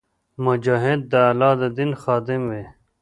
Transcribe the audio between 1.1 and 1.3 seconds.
د